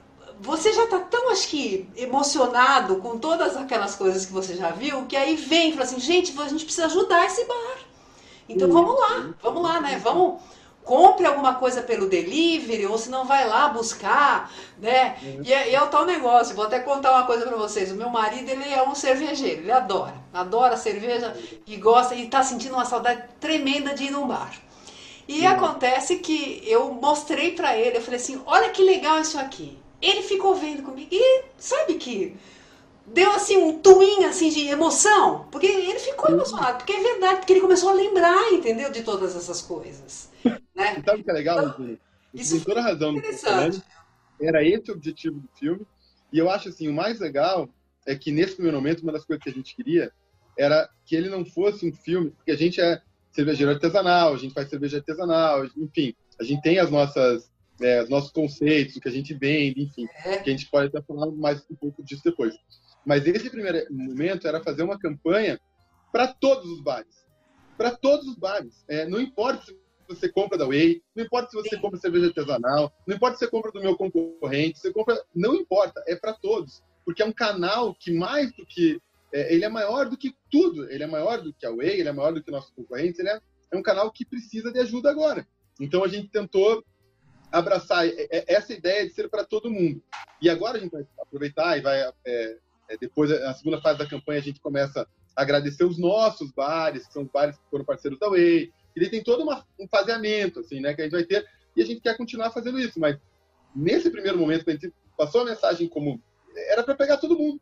[0.40, 5.07] você já está tão, acho que, emocionado com todas aquelas coisas que você já viu,
[5.07, 7.79] que aí vem e fala assim, gente, a gente precisa ajudar esse bar.
[8.48, 10.01] Então vamos lá, vamos lá, né?
[10.03, 10.40] Vamos
[10.88, 15.18] compre alguma coisa pelo delivery, ou se não vai lá buscar, né?
[15.44, 17.92] E, é, e é o tal negócio, vou até contar uma coisa para vocês.
[17.92, 22.42] O meu marido, ele é um cervejeiro, ele adora, adora cerveja e gosta, e está
[22.42, 24.51] sentindo uma saudade tremenda de ir num bar.
[25.28, 25.48] E uhum.
[25.48, 29.78] acontece que eu mostrei para ele, eu falei assim, olha que legal isso aqui.
[30.00, 32.34] Ele ficou vendo comigo e sabe que
[33.06, 37.52] deu assim um twin assim de emoção, porque ele ficou emocionado, porque é verdade, porque
[37.52, 40.30] ele começou a lembrar, entendeu, de todas essas coisas.
[40.74, 41.02] Né?
[41.04, 41.98] Sabe o que é legal, então,
[42.32, 43.82] Isso tem toda razão interessante.
[44.40, 45.86] Era esse o objetivo do filme.
[46.32, 47.68] E eu acho assim, o mais legal
[48.06, 50.12] é que nesse primeiro momento uma das coisas que a gente queria
[50.56, 54.54] era que ele não fosse um filme, porque a gente é cervejeiro artesanal, a gente
[54.54, 59.08] faz cerveja artesanal, enfim, a gente tem as nossas é, os nossos conceitos, o que
[59.08, 60.38] a gente vende, enfim, é.
[60.38, 62.54] que a gente pode até falar mais um pouco disso depois.
[63.06, 65.60] Mas esse primeiro momento era fazer uma campanha
[66.12, 67.26] para todos os bares.
[67.76, 68.84] Para todos os bares.
[68.88, 69.76] É, não importa se
[70.08, 73.50] você compra da Whey, não importa se você compra cerveja artesanal, não importa se você
[73.50, 75.22] compra do meu concorrente, você compra.
[75.34, 76.82] Não importa, é para todos.
[77.04, 79.00] Porque é um canal que, mais do que.
[79.32, 80.90] É, ele é maior do que tudo.
[80.90, 83.28] Ele é maior do que a Whey, ele é maior do que nossos concorrentes, ele
[83.28, 83.40] é,
[83.72, 85.46] é um canal que precisa de ajuda agora.
[85.80, 86.84] Então a gente tentou
[87.50, 90.02] abraçar essa ideia de ser para todo mundo.
[90.40, 94.08] E agora a gente vai aproveitar e vai é, é, depois, na segunda fase da
[94.08, 97.84] campanha, a gente começa a agradecer os nossos bares, que são os bares que foram
[97.84, 98.72] parceiros da Way.
[98.96, 101.86] E tem todo uma, um faseamento, assim, né, que a gente vai ter, e a
[101.86, 102.98] gente quer continuar fazendo isso.
[102.98, 103.16] Mas
[103.74, 106.20] nesse primeiro momento, a gente passou a mensagem como
[106.70, 107.60] era para pegar todo mundo.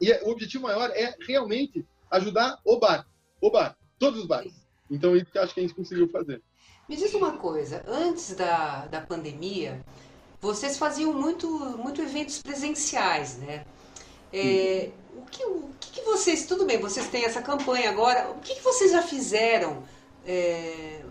[0.00, 3.06] E o objetivo maior é realmente ajudar o bar,
[3.40, 4.52] o bar, todos os bares.
[4.90, 6.42] Então, isso que acho que a gente conseguiu fazer.
[6.88, 9.84] Me diz uma coisa, antes da, da pandemia,
[10.40, 13.66] vocês faziam muito, muito eventos presenciais, né?
[14.32, 18.54] É, o, que, o que, vocês, tudo bem, vocês têm essa campanha agora, o que,
[18.54, 19.82] que vocês já fizeram
[20.24, 21.02] é,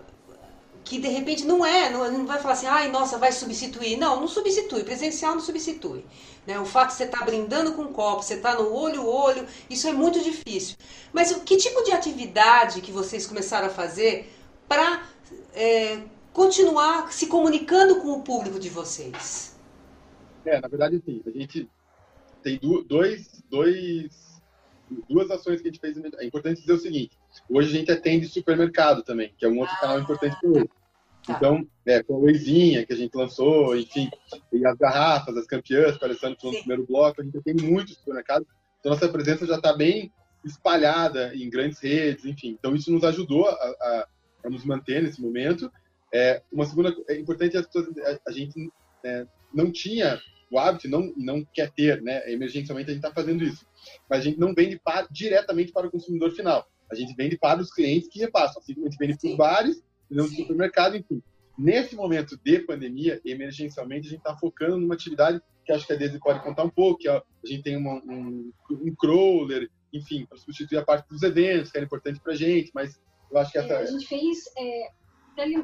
[0.88, 3.98] que de repente não é, não, não, vai falar assim, ai, nossa, vai substituir.
[3.98, 6.06] Não, não substitui, presencial não substitui.
[6.46, 6.60] Né?
[6.60, 9.06] O fato de você estar tá brindando com um copo, você estar tá no olho
[9.06, 10.78] olho, isso é muito difícil.
[11.12, 14.32] Mas que tipo de atividade que vocês começaram a fazer
[14.68, 15.04] para
[15.54, 16.00] é,
[16.32, 19.58] continuar se comunicando com o público de vocês?
[20.46, 21.22] É, na verdade, sim.
[21.26, 21.70] A gente
[22.42, 24.40] tem dois, dois,
[25.10, 25.98] duas ações que a gente fez.
[25.98, 27.18] É importante dizer o seguinte:
[27.50, 30.70] hoje a gente atende supermercado também, que é um outro ah, canal importante para hoje.
[31.28, 31.36] Tá.
[31.36, 34.10] Então, é, com a Weizinha que a gente lançou, enfim,
[34.52, 38.48] e as garrafas, as campeãs, aparecendo no primeiro bloco, a gente tem muitos supermercados.
[38.80, 40.12] Então, nossa presença já está bem
[40.46, 42.56] espalhada em grandes redes, enfim.
[42.58, 44.08] Então, isso nos ajudou a, a,
[44.46, 45.70] a nos manter nesse momento.
[46.14, 47.64] É, uma segunda é importante a,
[48.26, 48.72] a gente
[49.04, 50.18] é, não tinha
[50.50, 52.32] o hábito não, não quer ter, né?
[52.32, 53.68] Emergencialmente a gente está fazendo isso.
[54.10, 56.66] Mas a gente não vende para, diretamente para o consumidor final.
[56.90, 58.62] A gente vende para os clientes que repassam.
[58.62, 61.22] Assim a gente vende para os bares, no supermercado, enfim.
[61.58, 65.96] Nesse momento de pandemia, emergencialmente, a gente está focando numa atividade que acho que a
[65.96, 70.38] Deise pode contar um pouco, que a gente tem uma, um, um crawler, enfim, para
[70.38, 73.58] substituir a parte dos eventos, que era importante para a gente, mas eu acho que
[73.58, 73.74] essa...
[73.74, 74.92] É, a gente fez é,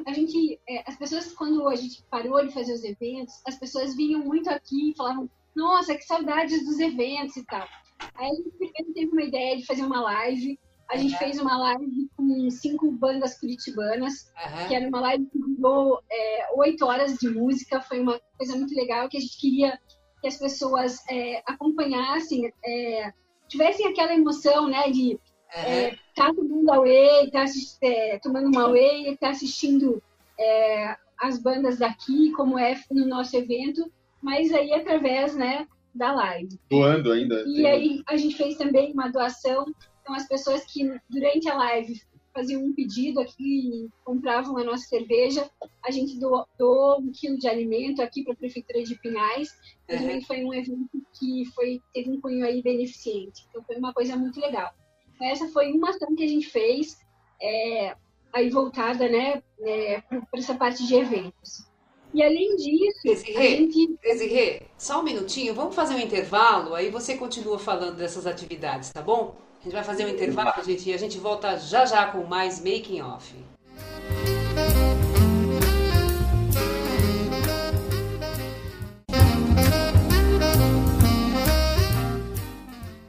[0.06, 3.96] a gente, é, as pessoas, quando a gente parou de fazer os eventos, as pessoas
[3.96, 7.66] vinham muito aqui e falavam, nossa, que saudades dos eventos e tal.
[8.14, 10.58] Aí a gente teve uma ideia de fazer uma live.
[10.90, 11.18] A gente uhum.
[11.18, 14.68] fez uma live com cinco bandas curitibanas, uhum.
[14.68, 17.80] que era uma live que durou é, oito horas de música.
[17.80, 19.78] Foi uma coisa muito legal que a gente queria
[20.20, 23.12] que as pessoas é, acompanhassem, é,
[23.46, 25.18] tivessem aquela emoção, né, de
[25.54, 27.44] é, tá tomando away, tá
[27.82, 30.02] é, tomando uma whey, tá assistindo
[30.38, 36.58] é, as bandas daqui, como é no nosso evento, mas aí através, né, da live.
[36.68, 37.44] Doando ainda.
[37.46, 39.66] E aí a gente fez também uma doação,
[40.04, 41.98] então as pessoas que durante a live
[42.34, 45.48] faziam um pedido aqui, compravam a nossa cerveja,
[45.82, 49.48] a gente doou, doou um quilo de alimento aqui para a prefeitura de Pinhais.
[49.88, 49.98] Uhum.
[49.98, 53.46] Também foi um evento que foi teve um cunho aí beneficente.
[53.48, 54.74] Então foi uma coisa muito legal.
[55.22, 56.98] Essa foi uma ação que a gente fez,
[57.40, 57.96] é,
[58.32, 61.64] aí voltada né, é, para essa parte de eventos.
[62.12, 63.98] E além disso, Desirê, a gente...
[64.02, 69.02] Desirê, só um minutinho, vamos fazer um intervalo, aí você continua falando dessas atividades, tá
[69.02, 69.36] bom?
[69.64, 72.62] A gente vai fazer um intervalo, gente, e a gente volta já já com mais
[72.62, 73.34] Making Off.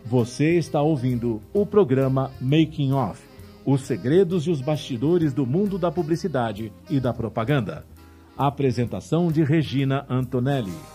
[0.05, 3.21] Você está ouvindo o programa Making Off,
[3.65, 7.85] Os segredos e os bastidores do mundo da publicidade e da propaganda.
[8.37, 10.94] apresentação de Regina Antonelli.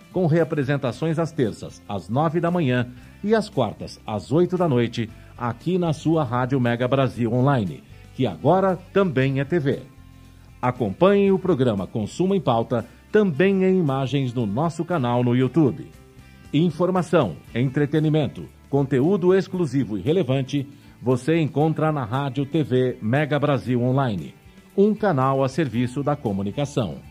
[0.11, 2.87] com reapresentações às terças, às nove da manhã
[3.23, 7.83] e às quartas, às oito da noite, aqui na sua Rádio Mega Brasil Online,
[8.15, 9.81] que agora também é TV.
[10.61, 15.87] Acompanhe o programa Consumo em Pauta também em imagens no nosso canal no YouTube.
[16.53, 20.67] Informação, entretenimento, conteúdo exclusivo e relevante
[21.01, 24.35] você encontra na Rádio TV Mega Brasil Online,
[24.77, 27.10] um canal a serviço da comunicação.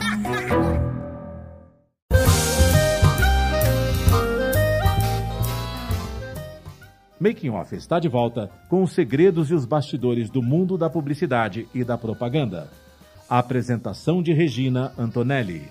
[7.21, 11.67] Making Off está de volta com os segredos e os bastidores do mundo da publicidade
[11.71, 12.67] e da propaganda.
[13.29, 15.69] A apresentação de Regina Antonelli.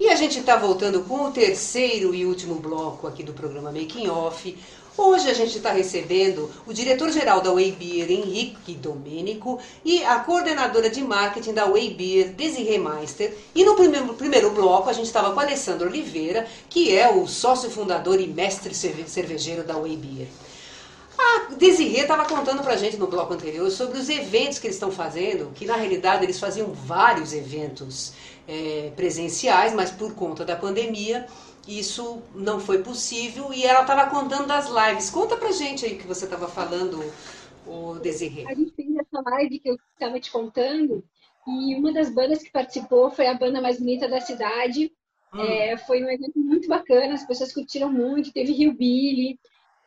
[0.00, 4.08] E a gente está voltando com o terceiro e último bloco aqui do programa Making
[4.08, 4.56] Off.
[5.00, 11.00] Hoje a gente está recebendo o diretor-geral da Waybeer, Henrique Domênico, e a coordenadora de
[11.00, 13.32] marketing da Waybeer, Desiree Meister.
[13.54, 17.70] E no primeiro, primeiro bloco a gente estava com Alessandro Oliveira, que é o sócio
[17.70, 20.26] fundador e mestre cervejeiro da Waybeer.
[21.16, 24.76] A Desirê estava contando para a gente no bloco anterior sobre os eventos que eles
[24.76, 28.14] estão fazendo, que na realidade eles faziam vários eventos
[28.48, 31.24] é, presenciais, mas por conta da pandemia
[31.68, 35.10] isso não foi possível e ela estava contando das lives.
[35.10, 36.98] Conta pra gente aí o que você estava falando,
[37.66, 38.46] o Desirê.
[38.46, 41.04] A gente fez essa live que eu estava te contando
[41.46, 44.90] e uma das bandas que participou foi a banda mais bonita da cidade.
[45.34, 45.42] Hum.
[45.42, 49.38] É, foi um evento muito bacana, as pessoas curtiram muito, teve Rio Billy,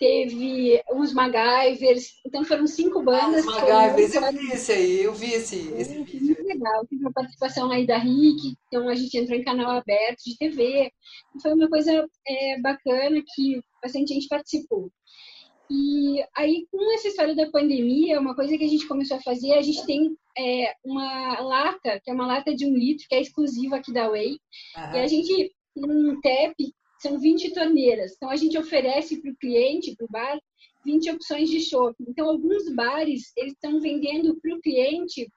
[0.01, 3.45] teve uns MacGyvers, então foram cinco bandas.
[3.47, 6.25] Ah, MacGyvers, eu vi esse aí, eu vi esse, esse é, vídeo.
[6.25, 10.23] Muito legal, teve uma participação aí da Rick, então a gente entrou em canal aberto
[10.25, 10.91] de TV,
[11.39, 14.89] foi uma coisa é, bacana que bastante gente participou.
[15.69, 19.53] E aí, com essa história da pandemia, uma coisa que a gente começou a fazer,
[19.53, 23.21] a gente tem é, uma lata, que é uma lata de um litro, que é
[23.21, 24.39] exclusiva aqui da Way,
[24.95, 28.13] e a gente um TEP são 20 torneiras.
[28.15, 30.39] Então, a gente oferece para o cliente, para o bar,
[30.85, 31.95] 20 opções de chopp.
[32.07, 35.27] Então, alguns bares, eles estão vendendo para o cliente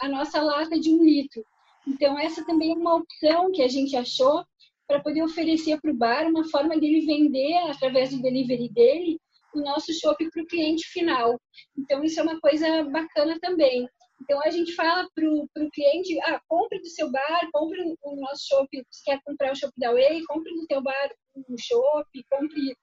[0.00, 1.44] a nossa lata de um litro.
[1.86, 4.44] Então, essa também é uma opção que a gente achou
[4.86, 9.18] para poder oferecer para o bar uma forma dele vender, através do delivery dele,
[9.54, 11.38] o nosso chopp para o cliente final.
[11.76, 13.86] Então, isso é uma coisa bacana também.
[14.22, 18.46] Então a gente fala para o cliente, ah, compre do seu bar, compre o nosso
[18.48, 21.82] show, se quer comprar o show da Way, compre do teu bar um show,
[22.30, 22.76] compre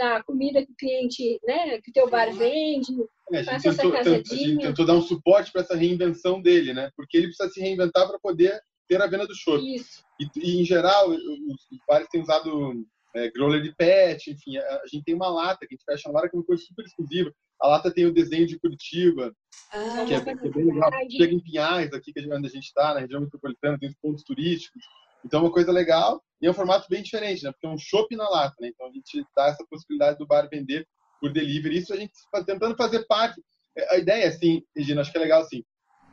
[0.00, 2.92] a comida que o cliente, né, que o teu bar vende,
[3.32, 4.22] é, faça essa casadinha.
[4.22, 6.90] A gente tentou dar um suporte para essa reinvenção dele, né?
[6.96, 9.58] Porque ele precisa se reinventar para poder ter a venda do show.
[9.58, 10.02] Isso.
[10.20, 14.82] E, e, em geral, os, os bares têm usado é, growler de pet, enfim, a,
[14.92, 16.84] gente tem uma lata que a gente fecha uma lata que é uma coisa super
[16.84, 17.32] exclusiva.
[17.58, 19.34] A lata tem o desenho de Curitiba,
[19.72, 20.90] ah, que, é, que, é, bem legal.
[21.10, 23.94] Chega em Pinhais, aqui que é onde a gente está, na região metropolitana, tem os
[23.96, 24.82] pontos turísticos.
[25.24, 27.50] Então, é uma coisa legal e é um formato bem diferente, né?
[27.50, 28.68] Porque é um chopp na lata, né?
[28.68, 30.86] Então, a gente dá essa possibilidade do bar vender
[31.18, 31.78] por delivery.
[31.78, 33.42] Isso a gente está tentando fazer parte.
[33.74, 35.64] É, a ideia, assim, Regina, acho que é legal, assim,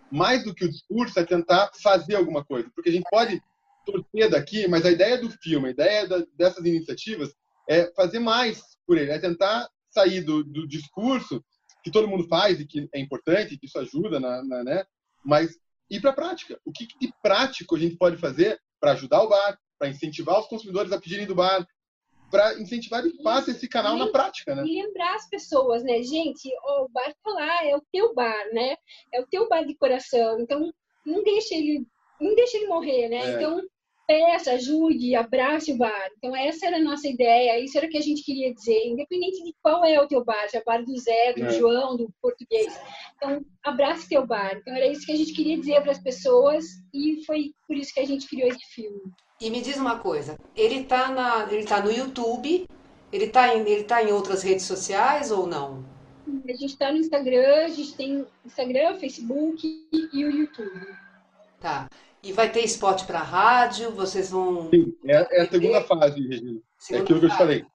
[0.10, 2.72] mais do que o discurso é tentar fazer alguma coisa.
[2.74, 3.42] Porque a gente pode
[3.86, 7.34] torcer daqui, mas a ideia do filme, a ideia da, dessas iniciativas
[7.70, 11.44] é fazer mais por ele, é tentar sair do, do discurso
[11.84, 14.86] que todo mundo faz e que é importante, que isso ajuda, na, na né?
[15.24, 15.58] Mas
[15.90, 16.60] ir para a prática.
[16.66, 20.48] O que de prático a gente pode fazer para ajudar o bar, para incentivar os
[20.48, 21.66] consumidores a pedirem do bar,
[22.32, 24.64] para incentivar de fato esse canal na prática, né?
[24.66, 28.46] E lembrar as pessoas, né, gente, oh, o bar tá lá, é o teu bar,
[28.52, 28.76] né?
[29.14, 30.40] É o teu bar de coração.
[30.40, 30.74] Então,
[31.06, 31.86] não deixa ele,
[32.20, 33.18] não deixa ele morrer, né?
[33.18, 33.36] É.
[33.36, 33.62] Então,
[34.08, 36.10] peça, ajude, abrace o bar.
[36.18, 39.44] Então, essa era a nossa ideia, isso era o que a gente queria dizer, independente
[39.44, 41.50] de qual é o teu bar, se é o bar do Zé, do é.
[41.52, 42.80] João, do português.
[43.16, 44.58] Então, abrace teu bar.
[44.58, 47.94] Então, era isso que a gente queria dizer para as pessoas e foi por isso
[47.94, 49.02] que a gente criou esse filme.
[49.40, 52.68] E me diz uma coisa, ele está na, ele tá no YouTube,
[53.12, 55.84] ele está em, ele tá em outras redes sociais ou não?
[56.48, 60.88] A gente está no Instagram, a gente tem Instagram, Facebook e o YouTube.
[61.60, 61.88] Tá.
[62.24, 63.92] E vai ter spot para rádio?
[63.92, 64.70] Vocês vão.
[64.70, 66.60] Sim, é, é a segunda fase, Regina.
[66.80, 67.66] Segunda é aquilo que eu te falei.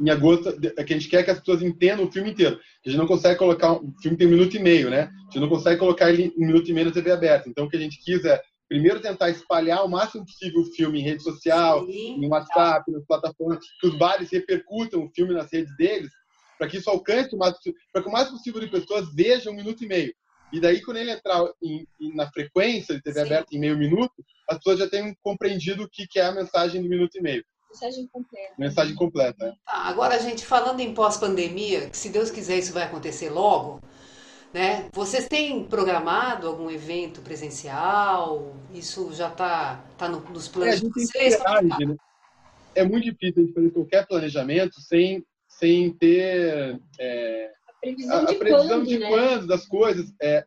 [0.00, 2.58] Em agosto, é que a gente quer que as pessoas entendam o filme inteiro.
[2.86, 3.72] A gente não consegue colocar.
[3.72, 5.10] O filme tem um minuto e meio, né?
[5.12, 7.48] A gente não consegue colocar ele um minuto e meio na TV aberta.
[7.48, 11.00] Então, o que a gente quis é, primeiro, tentar espalhar o máximo possível o filme
[11.00, 12.92] em rede social, Sim, em WhatsApp, tá.
[12.92, 16.12] nas plataformas, que os bares repercutam o filme nas redes deles,
[16.56, 17.56] para que isso alcance o mais
[17.92, 20.14] para que o mais possível de pessoas vejam um minuto e meio.
[20.52, 23.26] E daí, quando ele entrar em, em, na frequência de TV Sim.
[23.26, 24.12] aberta em meio minuto,
[24.48, 27.44] as pessoas já têm compreendido o que, que é a mensagem do minuto e meio.
[27.70, 28.54] Mensagem completa.
[28.58, 29.46] Mensagem completa.
[29.46, 29.50] É.
[29.64, 33.80] Tá, agora, gente, falando em pós-pandemia, que se Deus quiser isso vai acontecer logo,
[34.52, 34.88] né?
[34.92, 38.56] Vocês têm programado algum evento presencial?
[38.74, 41.38] Isso já está tá no, nos planos é, de vocês?
[41.38, 41.96] né?
[42.74, 48.34] É muito difícil a gente fazer qualquer planejamento sem, sem ter é, previsão, a, a
[48.34, 49.08] previsão quando, de né?
[49.08, 50.12] quando das coisas.
[50.22, 50.44] É,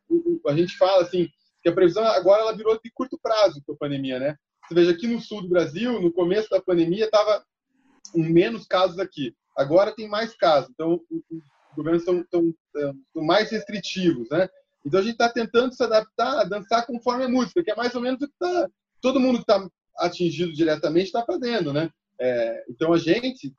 [0.48, 1.30] a gente fala assim
[1.62, 4.36] que a previsão agora ela virou de curto prazo com a pandemia, né?
[4.68, 7.44] Você veja aqui no sul do Brasil, no começo da pandemia estava
[8.14, 9.34] menos casos aqui.
[9.58, 10.70] Agora tem mais casos.
[10.72, 12.54] Então os governos estão,
[13.16, 14.50] mais restritivos, né?
[14.86, 17.96] Então a gente está tentando se adaptar a dançar conforme a música, que é mais
[17.96, 18.70] ou menos o que tá,
[19.02, 19.66] todo mundo que está
[19.98, 21.90] atingido diretamente está fazendo, né?
[22.20, 23.54] É, então a gente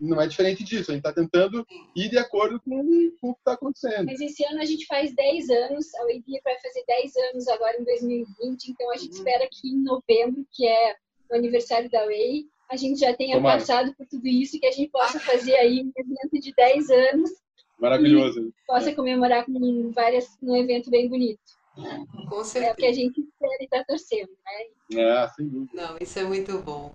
[0.00, 0.90] não é diferente disso.
[0.90, 4.06] A gente está tentando ir de acordo com, com o que está acontecendo.
[4.06, 7.80] Mas esse ano a gente faz 10 anos, a UEBIA vai fazer 10 anos agora
[7.80, 9.18] em 2020, então a gente uhum.
[9.18, 10.96] espera que em novembro, que é
[11.30, 13.58] o aniversário da UEI, a gente já tenha Tomara.
[13.58, 16.90] passado por tudo isso e que a gente possa fazer aí um evento de 10
[16.90, 17.30] anos.
[17.78, 18.52] Maravilhoso.
[18.66, 21.40] possa comemorar com várias, um evento bem bonito.
[22.28, 22.70] Com certeza.
[22.70, 25.00] É o que a gente espera e está torcendo, né?
[25.00, 25.70] É, sem dúvida.
[25.74, 26.94] Não, isso é muito bom.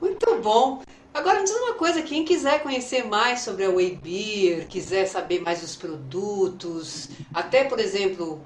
[0.00, 0.82] Muito bom.
[1.12, 5.40] Agora, me diz uma coisa, quem quiser conhecer mais sobre a Whey Beer, quiser saber
[5.40, 8.40] mais dos produtos, até, por exemplo,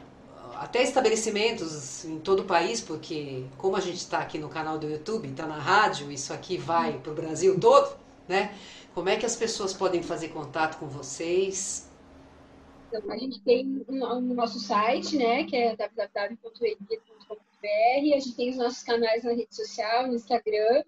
[0.54, 4.86] até estabelecimentos em todo o país, porque como a gente está aqui no canal do
[4.86, 7.96] YouTube, está na rádio, isso aqui vai para o Brasil todo,
[8.28, 8.54] né?
[8.94, 11.88] Como é que as pessoas podem fazer contato com vocês?
[12.88, 18.50] Então, a gente tem o um nosso site, né, que é www.webeer.com.br, a gente tem
[18.50, 20.82] os nossos canais na rede social, no Instagram,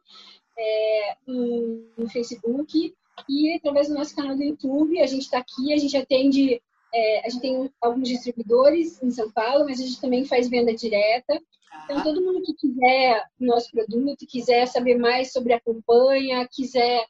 [0.60, 2.94] é, no, no, Facebook
[3.28, 5.00] e através do nosso canal do YouTube.
[5.00, 6.60] A gente está aqui, a gente atende,
[6.92, 10.74] é, a gente tem alguns distribuidores em São Paulo, mas a gente também faz venda
[10.74, 11.40] direta.
[11.84, 17.04] Então, todo mundo que quiser o nosso produto, quiser saber mais sobre a campanha, quiser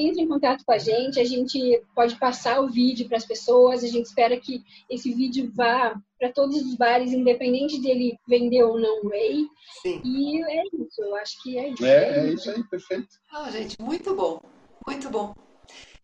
[0.00, 3.82] entre em contato com a gente, a gente pode passar o vídeo para as pessoas,
[3.82, 8.78] a gente espera que esse vídeo vá para todos os bares, independente dele vender ou
[8.78, 9.46] não whey.
[9.82, 10.00] Sim.
[10.04, 11.84] E é isso, eu acho que é isso.
[11.84, 13.08] É, é isso aí, perfeito.
[13.32, 14.40] Ah, gente, muito bom,
[14.86, 15.34] muito bom.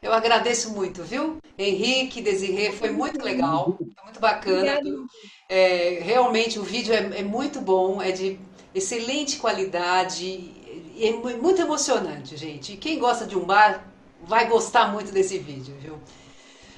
[0.03, 1.39] Eu agradeço muito, viu?
[1.57, 4.79] Henrique, Desirê, foi muito legal, foi muito bacana.
[5.49, 8.39] É, realmente o vídeo é, é muito bom, é de
[8.75, 10.53] excelente qualidade
[10.99, 12.73] é muito emocionante, gente.
[12.73, 13.87] E quem gosta de um bar
[14.23, 15.99] vai gostar muito desse vídeo, viu?